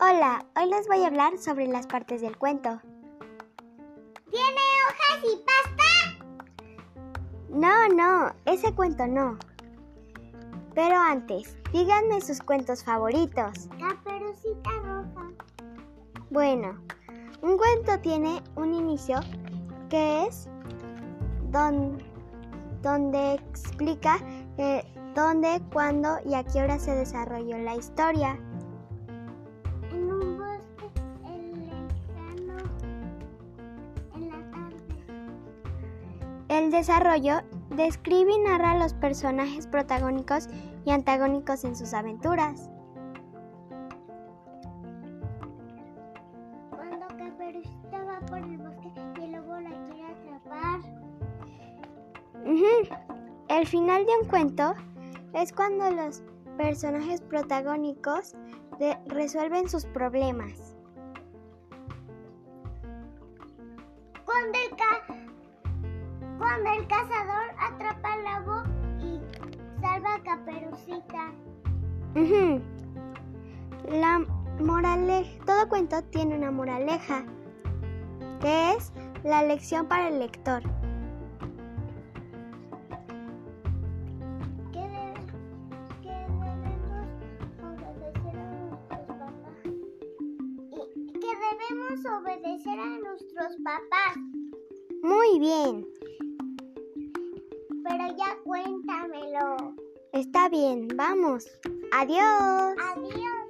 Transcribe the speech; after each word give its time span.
Hola, 0.00 0.44
hoy 0.56 0.68
les 0.70 0.86
voy 0.88 1.02
a 1.02 1.06
hablar 1.06 1.38
sobre 1.38 1.66
las 1.66 1.86
partes 1.86 2.20
del 2.20 2.36
cuento. 2.36 2.80
¿Tiene 4.30 4.60
hojas 4.88 5.24
y 5.24 5.42
pasta? 5.44 6.24
No, 7.48 7.88
no, 7.88 8.32
ese 8.44 8.74
cuento 8.74 9.06
no. 9.06 9.38
Pero 10.74 10.96
antes, 10.96 11.56
díganme 11.72 12.20
sus 12.20 12.40
cuentos 12.40 12.84
favoritos. 12.84 13.68
Caperucita 13.78 14.70
roja. 14.82 15.30
Bueno, 16.30 16.78
un 17.40 17.56
cuento 17.56 17.98
tiene 18.02 18.42
un 18.56 18.74
inicio 18.74 19.20
que 19.88 20.26
es 20.26 20.48
don- 21.50 21.98
donde 22.82 23.34
explica 23.34 24.18
eh, 24.58 24.84
dónde, 25.14 25.62
cuándo 25.72 26.18
y 26.26 26.34
a 26.34 26.44
qué 26.44 26.60
hora 26.62 26.78
se 26.78 26.94
desarrolló 26.94 27.56
la 27.58 27.76
historia. 27.76 28.38
El 36.56 36.70
desarrollo 36.70 37.42
describe 37.68 38.32
y 38.32 38.38
narra 38.38 38.70
a 38.72 38.78
los 38.78 38.94
personajes 38.94 39.66
protagónicos 39.66 40.48
y 40.86 40.90
antagónicos 40.90 41.64
en 41.64 41.76
sus 41.76 41.92
aventuras. 41.92 42.70
Cuando 46.70 47.06
Caperucita 47.08 48.02
va 48.04 48.20
por 48.20 48.38
el 48.38 48.56
bosque 48.56 48.90
y 49.20 49.24
el 49.24 49.32
lobo 49.32 49.60
la 49.60 49.70
quiere 49.84 50.06
atrapar. 50.06 50.80
El 53.48 53.66
final 53.66 54.06
de 54.06 54.12
un 54.22 54.28
cuento 54.28 54.74
es 55.34 55.52
cuando 55.52 55.90
los 55.90 56.22
personajes 56.56 57.20
protagónicos 57.20 58.32
de- 58.78 58.96
resuelven 59.08 59.68
sus 59.68 59.84
problemas. 59.84 60.74
Cuando 64.24 64.58
el, 64.58 64.76
ca- 64.76 65.15
cuando 66.56 66.70
el 66.80 66.88
cazador 66.88 67.44
atrapa 67.58 68.14
al 68.14 68.24
lobo 68.24 68.62
y 68.98 69.20
salva 69.80 70.14
a 70.14 70.22
Caperucita. 70.22 71.34
Ujú. 72.14 72.62
La 73.90 74.24
moraleja, 74.58 75.44
todo 75.44 75.68
cuento 75.68 76.02
tiene 76.04 76.34
una 76.34 76.50
moraleja, 76.50 77.26
que 78.40 78.72
es 78.72 78.90
la 79.22 79.42
lección 79.42 79.86
para 79.86 80.08
el 80.08 80.18
lector. 80.18 80.62
que 84.72 84.96
debemos 85.28 86.76
obedecer 87.76 87.98
a 88.40 88.58
nuestros 88.58 89.10
papás. 89.58 90.56
Y 90.72 91.12
que 91.12 91.32
debemos 91.44 92.00
obedecer 92.06 92.80
a 92.80 92.98
nuestros 92.98 93.56
papás. 93.62 94.16
Muy 95.02 95.38
bien, 95.38 95.86
ya 98.16 98.36
cuéntamelo. 98.44 99.74
está 100.12 100.48
bien, 100.48 100.88
vamos. 100.96 101.46
Adiós. 101.92 102.74
Adiós. 102.78 103.45